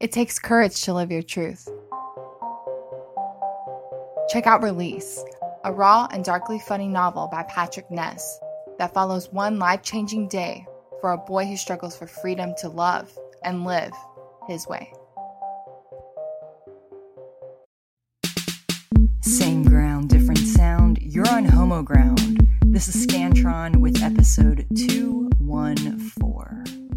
It 0.00 0.12
takes 0.12 0.38
courage 0.38 0.82
to 0.82 0.94
live 0.94 1.10
your 1.10 1.22
truth. 1.22 1.68
Check 4.28 4.46
out 4.46 4.62
Release, 4.62 5.24
a 5.64 5.72
raw 5.72 6.06
and 6.12 6.24
darkly 6.24 6.60
funny 6.60 6.86
novel 6.86 7.28
by 7.32 7.42
Patrick 7.42 7.90
Ness 7.90 8.38
that 8.78 8.94
follows 8.94 9.32
one 9.32 9.58
life 9.58 9.82
changing 9.82 10.28
day 10.28 10.64
for 11.00 11.10
a 11.10 11.18
boy 11.18 11.46
who 11.46 11.56
struggles 11.56 11.96
for 11.96 12.06
freedom 12.06 12.54
to 12.58 12.68
love 12.68 13.10
and 13.42 13.64
live 13.64 13.92
his 14.46 14.68
way. 14.68 14.92
Same 19.22 19.64
ground, 19.64 20.10
different 20.10 20.38
sound. 20.38 20.98
You're 21.02 21.28
on 21.28 21.44
Homo 21.44 21.82
Ground. 21.82 22.48
This 22.66 22.86
is 22.86 23.04
Scantron 23.04 23.78
with 23.78 24.00
episode 24.00 24.64
214. 24.76 26.87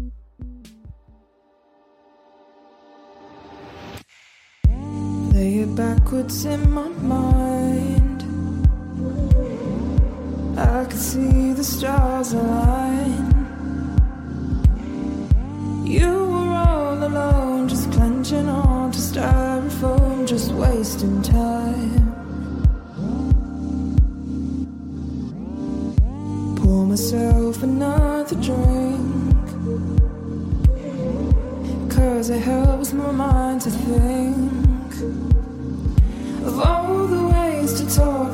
Backwards 5.74 6.44
in 6.44 6.70
my 6.70 6.88
mind. 6.88 8.22
I 10.58 10.84
could 10.84 10.98
see 10.98 11.52
the 11.52 11.64
stars 11.64 12.32
align. 12.32 12.81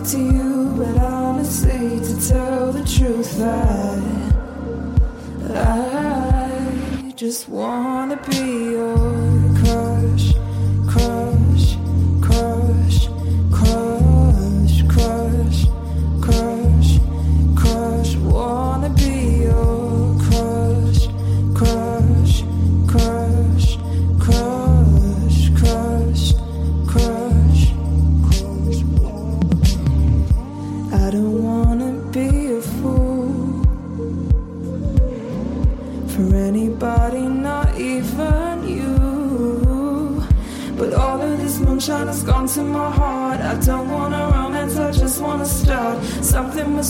To 0.09 0.19
you, 0.19 0.73
but 0.79 0.97
honestly, 1.03 2.01
to 2.01 2.29
tell 2.29 2.73
the 2.73 2.83
truth, 2.83 3.43
I, 3.43 4.01
I 5.55 7.13
just 7.15 7.47
wanna 7.47 7.98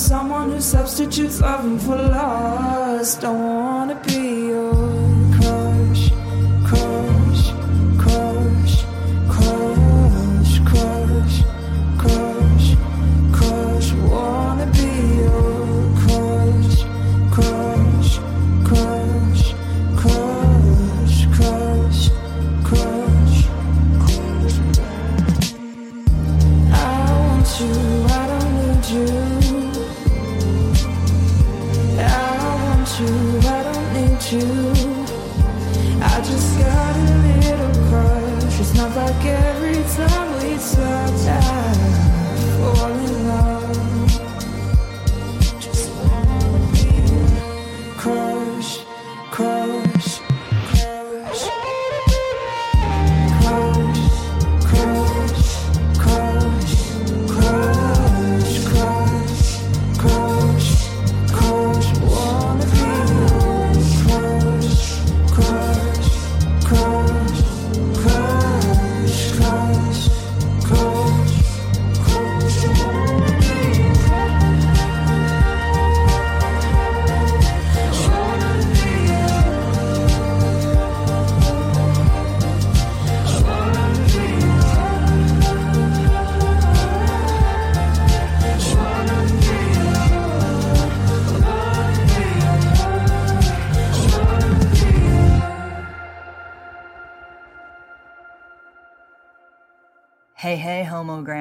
someone 0.09 0.51
who 0.51 0.59
substitutes 0.59 1.39
loving 1.43 1.79
for 1.79 1.95
lust. 1.97 3.21
Don't 3.21 3.58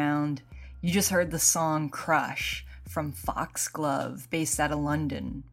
Homo 0.07 0.19
Ground. 0.19 0.41
You 0.81 0.91
just 0.91 1.09
heard 1.09 1.31
the 1.31 1.39
song 1.39 1.89
Crush 1.89 2.65
from 2.87 3.11
Foxglove, 3.11 4.29
based 4.29 4.57
out 4.57 4.71
of 4.71 4.79
London. 4.79 5.43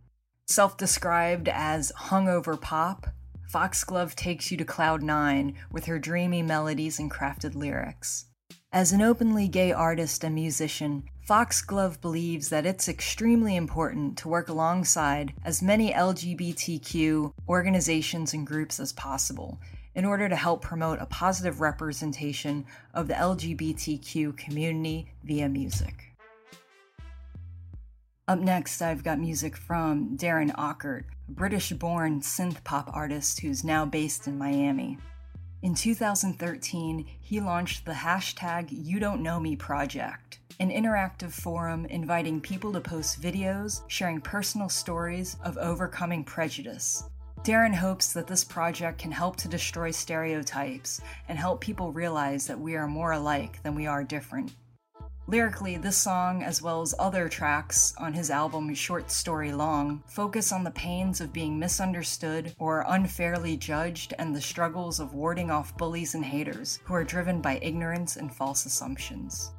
Self 0.47 0.77
described 0.77 1.49
as 1.49 1.91
hungover 1.99 2.61
pop, 2.61 3.09
Foxglove 3.49 4.15
takes 4.15 4.53
you 4.53 4.57
to 4.59 4.65
cloud 4.65 5.03
nine 5.03 5.57
with 5.73 5.87
her 5.87 5.99
dreamy 5.99 6.43
melodies 6.43 7.01
and 7.01 7.11
crafted 7.11 7.57
lyrics. 7.57 8.27
As 8.73 8.93
an 8.93 9.03
openly 9.03 9.49
gay 9.49 9.73
artist 9.73 10.23
and 10.23 10.37
musician, 10.37 11.05
Foxglove 11.27 12.01
believes 12.01 12.49
that 12.51 12.67
it's 12.67 12.89
extremely 12.89 13.57
important 13.57 14.19
to 14.19 14.29
work 14.29 14.49
alongside 14.49 15.33
as 15.45 15.63
many 15.63 15.93
LGBTQ 15.93 17.33
organizations 17.49 18.33
and 18.33 18.47
groups 18.47 18.79
as 18.79 18.93
possible 18.93 19.59
in 19.95 20.05
order 20.05 20.29
to 20.29 20.37
help 20.37 20.63
promote 20.63 21.01
a 21.01 21.07
positive 21.07 21.61
representation 21.61 22.65
of 22.93 23.09
the 23.09 23.15
LGBTQ 23.15 24.37
community 24.37 25.13
via 25.25 25.49
music. 25.49 26.15
Up 28.27 28.39
next, 28.39 28.81
I've 28.81 29.05
got 29.05 29.19
music 29.19 29.55
from 29.55 30.17
Darren 30.17 30.51
Ockert, 30.57 31.05
a 31.29 31.33
British 31.33 31.71
born 31.73 32.21
synth 32.21 32.65
pop 32.65 32.89
artist 32.93 33.41
who's 33.41 33.65
now 33.65 33.85
based 33.85 34.27
in 34.27 34.39
Miami. 34.39 34.97
In 35.61 35.75
2013, 35.75 37.07
he 37.21 37.41
launched 37.41 37.85
the 37.85 37.93
hashtag 37.93 38.69
You 38.71 38.99
Don't 38.99 39.23
Know 39.23 39.39
Me 39.39 39.57
project, 39.57 40.39
an 40.59 40.71
interactive 40.71 41.33
forum 41.33 41.85
inviting 41.87 42.41
people 42.41 42.73
to 42.73 42.81
post 42.81 43.21
videos 43.21 43.83
sharing 43.89 44.21
personal 44.21 44.69
stories 44.69 45.37
of 45.45 45.59
overcoming 45.59 46.25
prejudice. 46.25 47.05
Darren 47.45 47.75
hopes 47.75 48.15
that 48.15 48.27
this 48.27 48.43
project 48.43 48.99
can 48.99 49.13
help 49.13 49.37
to 49.37 49.49
destroy 49.49 49.91
stereotypes 49.91 51.03
and 51.29 51.39
help 51.39 51.61
people 51.61 51.93
realize 51.93 52.47
that 52.47 52.59
we 52.59 52.75
are 52.75 52.89
more 52.89 53.13
alike 53.13 53.63
than 53.63 53.75
we 53.75 53.87
are 53.87 54.03
different. 54.03 54.55
Lyrically, 55.27 55.77
this 55.77 55.99
song, 55.99 56.43
as 56.43 56.63
well 56.63 56.81
as 56.81 56.95
other 56.99 57.29
tracks 57.29 57.95
on 57.99 58.15
his 58.15 58.31
album 58.31 58.75
Short 58.75 59.11
Story 59.11 59.53
Long, 59.53 60.03
focus 60.07 60.53
on 60.53 60.65
the 60.65 60.71
pains 60.71 61.21
of 61.21 61.35
being 61.35 61.59
misunderstood 61.59 62.55
or 62.59 62.87
unfairly 62.89 63.59
judged 63.59 64.15
and 64.19 64.35
the 64.35 64.41
struggles 64.41 64.99
of 64.99 65.13
warding 65.13 65.51
off 65.51 65.77
bullies 65.77 66.15
and 66.15 66.25
haters 66.25 66.81
who 66.85 66.95
are 66.95 67.05
driven 67.05 67.43
by 67.43 67.59
ignorance 67.61 68.17
and 68.17 68.35
false 68.35 68.65
assumptions. 68.65 69.53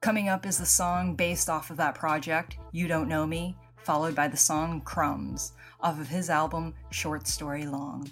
Coming 0.00 0.28
up 0.28 0.46
is 0.46 0.58
the 0.58 0.66
song 0.66 1.16
based 1.16 1.48
off 1.50 1.70
of 1.70 1.76
that 1.78 1.96
project, 1.96 2.58
You 2.70 2.86
Don't 2.86 3.08
Know 3.08 3.26
Me, 3.26 3.56
followed 3.82 4.14
by 4.14 4.28
the 4.28 4.36
song 4.36 4.80
Crumbs, 4.80 5.52
off 5.80 6.00
of 6.00 6.08
his 6.08 6.30
album 6.30 6.74
Short 6.90 7.26
Story 7.26 7.66
Long. 7.66 8.10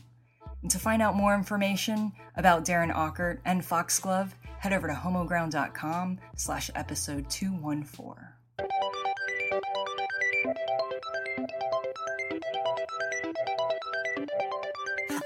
And 0.62 0.70
to 0.70 0.78
find 0.78 1.00
out 1.00 1.16
more 1.16 1.34
information 1.34 2.12
about 2.36 2.64
Darren 2.64 2.94
Ockert 2.94 3.40
and 3.44 3.64
Foxglove, 3.64 4.34
head 4.58 4.72
over 4.72 4.88
to 4.88 4.94
homoground.com 4.94 6.18
slash 6.36 6.70
episode 6.74 7.28
214. 7.30 8.26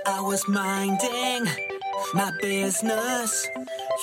I 0.06 0.20
was 0.20 0.46
minding 0.46 1.50
my 2.12 2.30
business. 2.40 3.48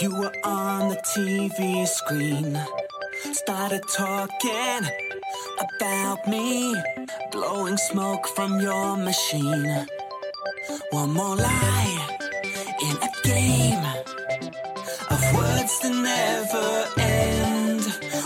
You 0.01 0.15
were 0.15 0.33
on 0.44 0.89
the 0.89 0.97
TV 0.97 1.87
screen. 1.87 2.59
Started 3.33 3.83
talking 3.95 5.10
about 5.61 6.27
me, 6.27 6.73
blowing 7.31 7.77
smoke 7.77 8.27
from 8.27 8.59
your 8.59 8.97
machine. 8.97 9.87
One 10.91 11.13
more 11.13 11.35
lie 11.35 12.17
in 12.87 12.95
a 13.07 13.11
game 13.23 13.85
of 15.13 15.19
words 15.35 15.73
that 15.81 15.95
never 16.11 16.67
end. 16.99 17.83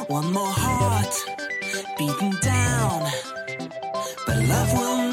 One 0.08 0.32
more 0.32 0.56
heart 0.66 1.16
beaten 1.98 2.32
down, 2.42 3.12
but 4.26 4.38
love 4.54 4.74
will 4.74 5.05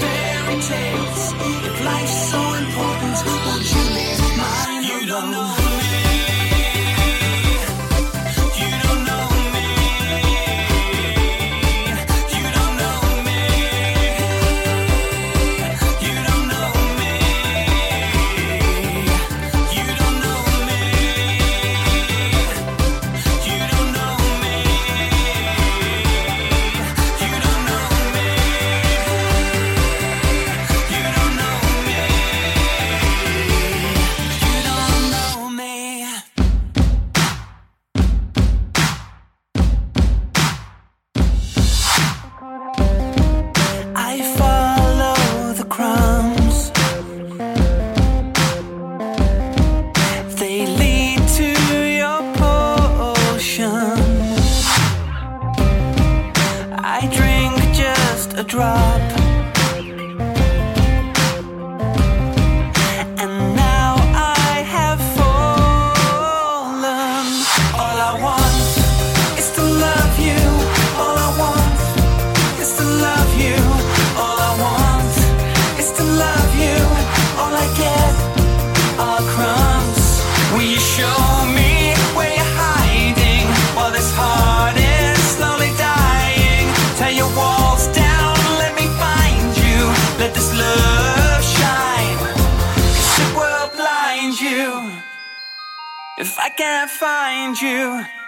fairy 0.00 0.58
tales. 0.70 1.22
If 1.66 1.84
life's 1.84 2.30
so 2.30 2.42
important, 2.62 3.16
won't 3.46 3.66
you 3.74 3.84
leave 3.96 4.20
mine 4.38 4.82
You 4.84 5.61
can't 96.56 96.90
find 96.90 97.60
you. 97.60 98.21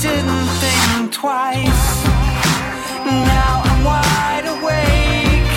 didn't 0.00 0.46
think 0.62 1.12
twice. 1.12 2.04
Now 3.04 3.60
I'm 3.68 3.84
wide 3.84 4.46
awake 4.56 5.52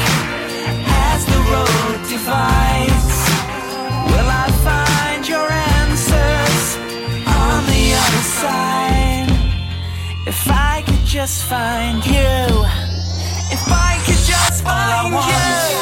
as 1.08 1.26
the 1.26 1.40
road 1.54 2.00
divides. 2.10 3.18
Will 4.12 4.30
I 4.44 4.48
find 4.68 5.26
your 5.26 5.48
answers 5.50 6.76
on 7.26 7.64
the 7.72 7.86
other 8.04 8.24
side? 8.42 9.32
If 10.28 10.42
I 10.50 10.84
could 10.86 11.06
just 11.06 11.46
find 11.46 12.06
you, 12.06 12.66
if 13.56 13.64
I 13.72 14.02
could 14.06 14.24
just 14.28 14.62
find 14.66 15.14
you. 15.14 15.73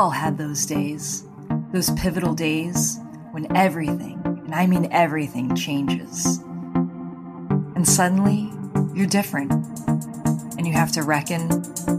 all 0.00 0.08
had 0.08 0.38
those 0.38 0.64
days, 0.64 1.26
those 1.72 1.90
pivotal 1.90 2.32
days 2.32 2.98
when 3.32 3.54
everything, 3.54 4.18
and 4.24 4.54
I 4.54 4.66
mean 4.66 4.88
everything, 4.90 5.54
changes. 5.54 6.38
And 7.74 7.86
suddenly, 7.86 8.50
you're 8.94 9.06
different, 9.06 9.52
and 10.56 10.66
you 10.66 10.72
have 10.72 10.90
to 10.92 11.02
reckon 11.02 11.48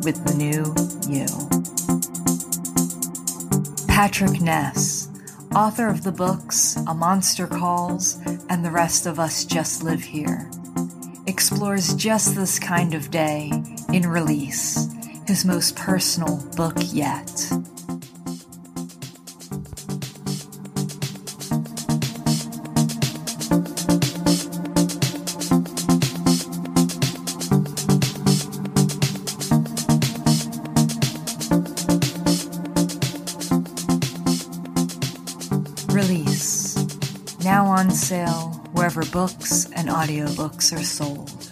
with 0.01 0.25
the 0.25 0.33
new 0.33 0.73
you. 1.07 1.27
Patrick 3.87 4.41
Ness, 4.41 5.07
author 5.55 5.87
of 5.87 6.03
the 6.03 6.11
books 6.11 6.77
A 6.87 6.95
Monster 6.95 7.45
Calls 7.45 8.17
and 8.49 8.65
The 8.65 8.71
Rest 8.71 9.05
of 9.05 9.19
Us 9.19 9.45
Just 9.45 9.83
Live 9.83 10.01
Here, 10.01 10.49
explores 11.27 11.93
just 11.93 12.33
this 12.33 12.57
kind 12.57 12.95
of 12.95 13.11
day 13.11 13.51
in 13.93 14.09
release, 14.09 14.91
his 15.27 15.45
most 15.45 15.75
personal 15.75 16.43
book 16.55 16.77
yet. 16.79 17.51
books 39.11 39.65
and 39.75 39.89
audiobooks 39.89 40.71
are 40.71 40.83
sold. 40.83 41.50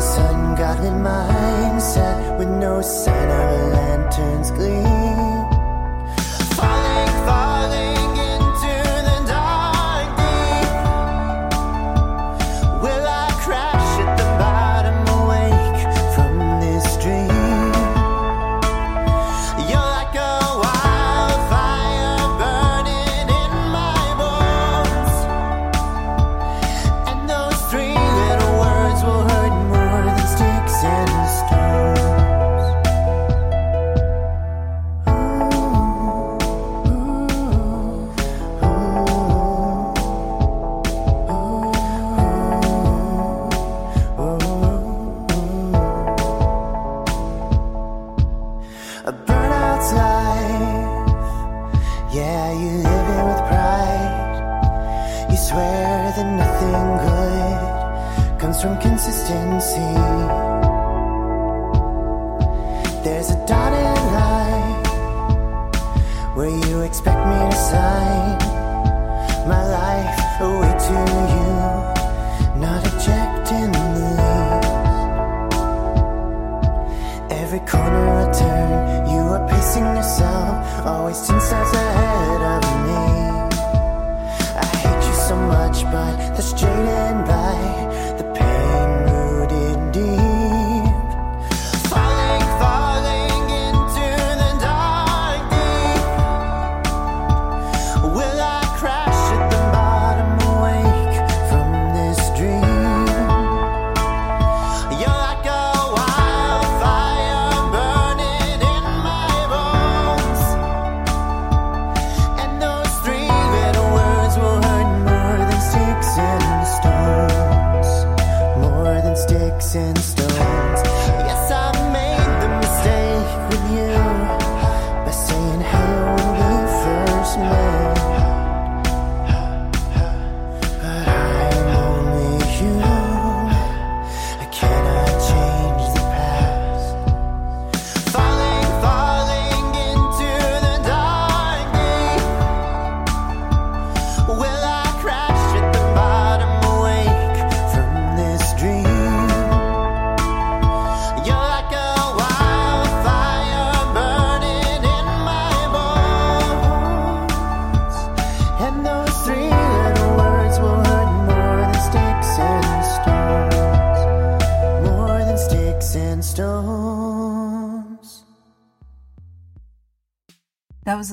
Stuck 0.00 0.30
in 0.30 0.40
this 0.50 0.58
ungodly 0.58 0.88
mindset 0.90 2.38
with 2.38 2.48
no 2.48 2.80
sign 2.82 3.28
of 3.28 3.60
a 3.60 3.66
lantern's 3.74 4.50
gleam. 4.50 5.29
My 69.46 69.62
life 69.80 70.40
away 70.40 70.72
to 70.86 70.96
you, 71.34 71.52
not 72.60 72.82
the. 72.84 72.90
Every 77.30 77.60
corner 77.60 78.06
I 78.22 78.32
turn, 78.32 79.08
you 79.10 79.22
are 79.34 79.44
pacing 79.48 79.84
yourself, 79.84 80.86
always 80.86 81.18
ten 81.26 81.40
steps 81.40 81.72
ahead 81.72 82.42
of 82.54 82.62
me. 82.86 83.02
I 84.64 84.66
hate 84.82 85.04
you 85.08 85.14
so 85.28 85.34
much, 85.34 85.82
but 85.94 86.16
that's 86.34 86.52
jaded 86.52 86.89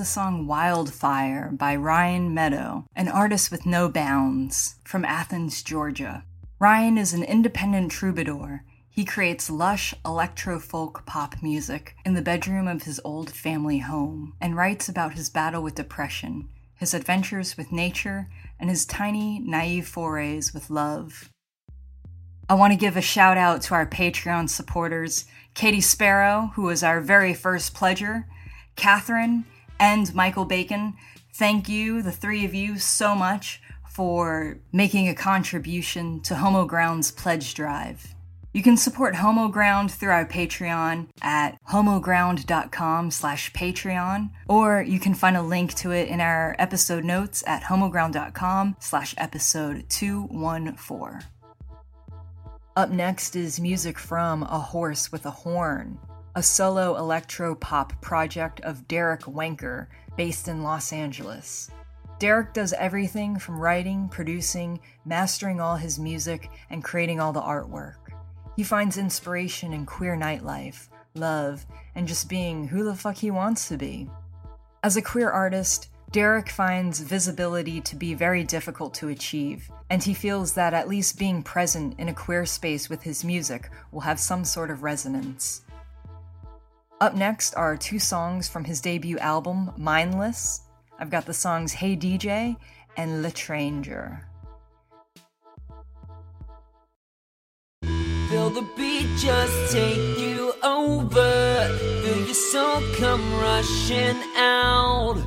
song 0.08 0.48
Wildfire 0.48 1.52
by 1.52 1.76
Ryan 1.76 2.34
Meadow, 2.34 2.86
an 2.96 3.10
artist 3.10 3.52
with 3.52 3.66
no 3.66 3.90
bounds, 3.90 4.76
from 4.86 5.04
Athens, 5.04 5.62
Georgia. 5.62 6.24
Ryan 6.60 6.98
is 6.98 7.14
an 7.14 7.24
independent 7.24 7.92
troubadour. 7.92 8.64
He 8.90 9.04
creates 9.04 9.50
lush 9.50 9.94
electro 10.06 10.60
folk 10.60 11.06
pop 11.06 11.44
music 11.44 11.94
in 12.06 12.14
the 12.14 12.22
bedroom 12.22 12.70
of 12.70 12.84
his 12.84 13.02
old 13.04 13.30
family 13.30 13.80
home 13.80 14.34
and 14.40 14.56
writes 14.56 14.88
about 14.88 15.16
his 15.16 15.30
battle 15.30 15.62
with 15.62 15.76
depression, 15.76 16.48
his 16.74 16.94
adventures 16.94 17.58
with 17.58 17.74
nature, 17.74 18.30
and 18.62 18.70
his 18.70 18.86
tiny, 18.86 19.40
naive 19.40 19.88
forays 19.88 20.54
with 20.54 20.70
love. 20.70 21.30
I 22.50 22.54
want 22.54 22.72
to 22.72 22.80
give 22.80 22.96
a 22.96 23.02
shout 23.02 23.38
out 23.38 23.62
to 23.64 23.74
our 23.74 23.86
Patreon 23.86 24.50
supporters 24.50 25.26
Katie 25.54 25.82
Sparrow, 25.82 26.52
who 26.56 26.62
was 26.62 26.82
our 26.82 27.02
very 27.02 27.34
first 27.34 27.74
pledger, 27.74 28.24
Catherine, 28.78 29.44
and 29.80 30.14
Michael 30.14 30.46
Bacon. 30.46 30.96
Thank 31.34 31.70
you, 31.70 32.02
the 32.02 32.12
three 32.12 32.46
of 32.46 32.54
you, 32.54 32.78
so 32.80 33.16
much 33.16 33.62
for 33.90 34.60
making 34.72 35.08
a 35.08 35.16
contribution 35.16 36.22
to 36.22 36.36
Homo 36.36 36.66
Ground's 36.66 37.12
pledge 37.12 37.54
drive. 37.54 38.14
You 38.54 38.64
can 38.64 38.78
support 38.78 39.16
Homo 39.16 39.50
Ground 39.50 39.92
through 39.92 40.10
our 40.10 40.26
Patreon 40.26 41.10
at 41.22 41.58
homoground.com 41.70 43.12
slash 43.12 43.54
Patreon, 43.54 44.32
or 44.48 44.82
you 44.82 45.00
can 45.00 45.14
find 45.14 45.38
a 45.38 45.44
link 45.44 45.76
to 45.76 45.92
it 45.92 46.10
in 46.10 46.22
our 46.22 46.56
episode 46.58 47.04
notes 47.04 47.44
at 47.46 47.64
homoground.com 47.64 48.78
slash 48.80 49.14
episode 49.18 49.88
214. 49.90 51.28
Up 52.76 52.90
next 52.90 53.36
is 53.36 53.60
music 53.60 54.00
from 54.00 54.44
A 54.44 54.60
Horse 54.60 55.12
with 55.12 55.26
a 55.26 55.32
Horn, 55.32 56.00
a 56.38 56.44
solo 56.44 56.96
electro 56.98 57.56
pop 57.56 58.00
project 58.00 58.62
of 58.62 58.88
Derek 58.88 59.22
Wanker, 59.22 59.88
based 60.18 60.48
in 60.48 60.62
Los 60.62 60.94
Angeles. 60.94 61.72
Derek 62.20 62.54
does 62.54 62.74
everything 62.74 63.40
from 63.40 63.60
writing, 63.60 64.08
producing, 64.08 64.80
mastering 65.04 65.60
all 65.60 65.78
his 65.78 65.98
music, 65.98 66.52
and 66.70 66.84
creating 66.84 67.20
all 67.20 67.34
the 67.34 67.42
artwork. 67.42 67.96
He 68.56 68.62
finds 68.62 69.00
inspiration 69.00 69.74
in 69.74 69.88
queer 69.88 70.16
nightlife, 70.16 70.90
love, 71.16 71.66
and 71.96 72.08
just 72.08 72.30
being 72.30 72.68
who 72.68 72.84
the 72.84 72.94
fuck 72.94 73.16
he 73.16 73.32
wants 73.32 73.68
to 73.70 73.78
be. 73.78 74.08
As 74.84 74.96
a 74.96 75.02
queer 75.02 75.32
artist, 75.32 75.90
Derek 76.12 76.50
finds 76.50 77.00
visibility 77.00 77.82
to 77.82 77.96
be 77.96 78.14
very 78.14 78.44
difficult 78.44 78.94
to 78.96 79.10
achieve, 79.10 79.72
and 79.90 80.04
he 80.04 80.14
feels 80.14 80.54
that 80.54 80.76
at 80.76 80.88
least 80.88 81.18
being 81.18 81.42
present 81.42 82.00
in 82.00 82.10
a 82.10 82.14
queer 82.14 82.46
space 82.46 82.90
with 82.90 83.02
his 83.02 83.24
music 83.24 83.72
will 83.92 84.02
have 84.02 84.20
some 84.20 84.46
sort 84.46 84.70
of 84.70 84.84
resonance. 84.84 85.64
Up 87.00 87.14
next 87.14 87.54
are 87.54 87.78
two 87.78 88.00
songs 88.00 88.50
from 88.50 88.64
his 88.64 88.82
debut 88.82 89.20
album, 89.20 89.72
Mindless. 89.78 90.62
I've 90.98 91.12
got 91.12 91.28
the 91.28 91.34
songs 91.34 91.74
Hey 91.74 91.96
DJ 91.96 92.58
and 92.96 93.22
Le 93.22 93.30
Tranger. 93.30 94.28
Feel 97.84 98.50
the 98.50 98.68
beat 98.76 99.08
just 99.18 99.72
take 99.72 100.18
you 100.18 100.54
over. 100.64 101.78
Feel 102.04 102.26
your 102.26 102.34
soul 102.34 102.82
come 102.98 103.40
rushing 103.40 104.18
out. 104.36 105.18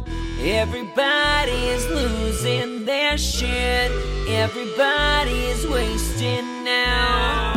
Losing 1.88 2.84
their 2.84 3.16
shit. 3.16 3.92
Wasting 5.70 6.64
now. 6.64 7.49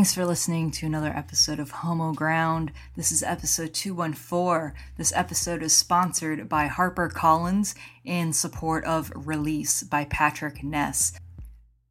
Thanks 0.00 0.14
for 0.14 0.24
listening 0.24 0.70
to 0.70 0.86
another 0.86 1.12
episode 1.14 1.60
of 1.60 1.70
Homo 1.70 2.14
Ground. 2.14 2.72
This 2.96 3.12
is 3.12 3.22
episode 3.22 3.74
214. 3.74 4.72
This 4.96 5.12
episode 5.14 5.62
is 5.62 5.76
sponsored 5.76 6.48
by 6.48 6.68
HarperCollins 6.68 7.74
in 8.02 8.32
support 8.32 8.82
of 8.86 9.12
Release 9.14 9.82
by 9.82 10.06
Patrick 10.06 10.64
Ness, 10.64 11.12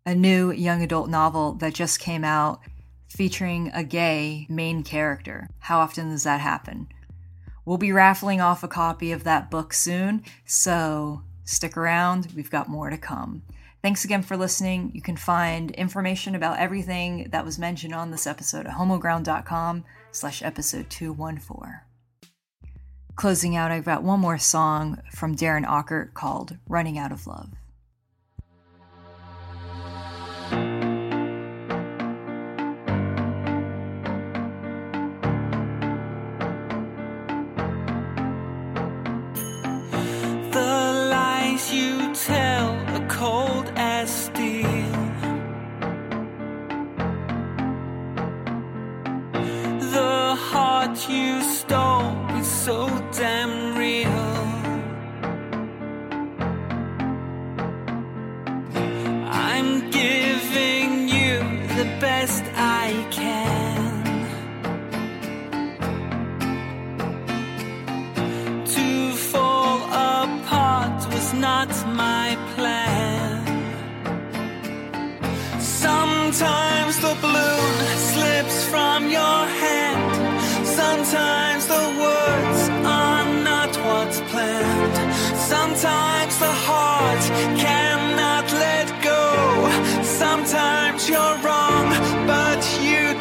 a 0.07 0.15
new 0.15 0.51
young 0.51 0.81
adult 0.81 1.07
novel 1.07 1.53
that 1.59 1.75
just 1.75 1.99
came 1.99 2.23
out 2.23 2.61
featuring 3.07 3.69
a 3.75 3.83
gay 3.83 4.47
main 4.49 4.81
character. 4.81 5.47
How 5.59 5.77
often 5.77 6.09
does 6.09 6.23
that 6.23 6.41
happen? 6.41 6.87
We'll 7.63 7.77
be 7.77 7.91
raffling 7.91 8.41
off 8.41 8.63
a 8.63 8.67
copy 8.67 9.11
of 9.11 9.23
that 9.25 9.51
book 9.51 9.71
soon, 9.71 10.23
so 10.45 11.21
stick 11.43 11.77
around, 11.77 12.33
we've 12.35 12.49
got 12.49 12.69
more 12.69 12.89
to 12.89 12.97
come. 12.97 13.43
Thanks 13.81 14.03
again 14.03 14.23
for 14.23 14.35
listening. 14.35 14.91
You 14.93 15.01
can 15.01 15.15
find 15.15 15.71
information 15.71 16.35
about 16.35 16.59
everything 16.59 17.29
that 17.31 17.45
was 17.45 17.57
mentioned 17.57 17.95
on 17.95 18.11
this 18.11 18.27
episode 18.27 18.67
at 18.67 18.73
homoground.com 18.73 19.85
slash 20.11 20.43
episode 20.43 20.89
214. 20.89 21.79
Closing 23.15 23.55
out, 23.55 23.71
I've 23.71 23.85
got 23.85 24.03
one 24.03 24.19
more 24.19 24.37
song 24.37 25.01
from 25.11 25.35
Darren 25.35 25.65
Ockert 25.65 26.13
called 26.13 26.57
Running 26.67 26.97
Out 26.97 27.11
of 27.11 27.27
Love. 27.27 27.58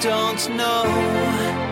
Don't 0.00 0.48
know. 0.50 1.67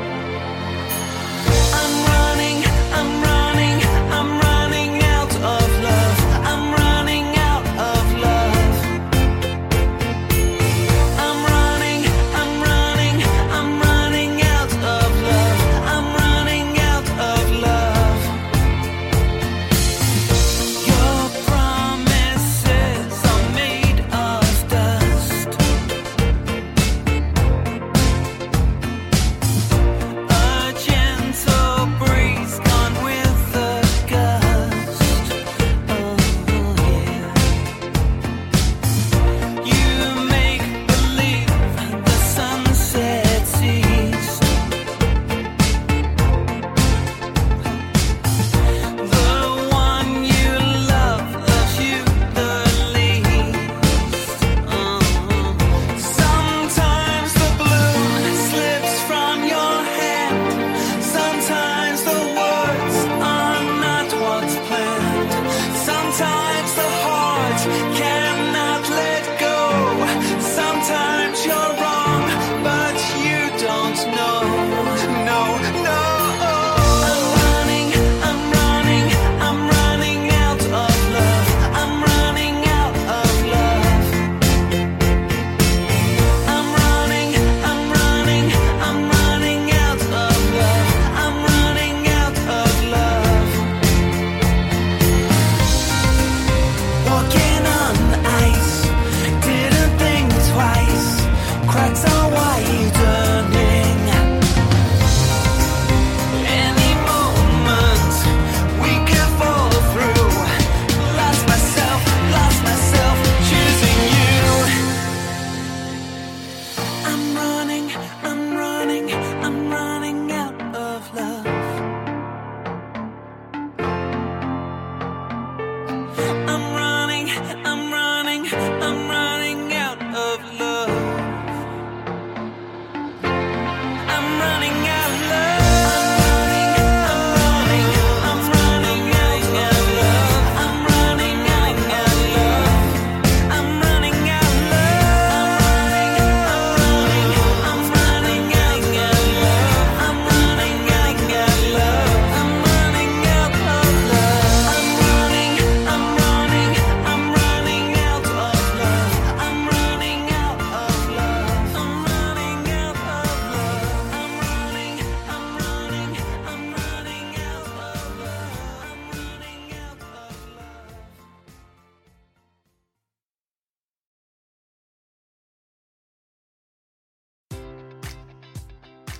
I'm 119.47 119.71
running. 119.71 119.96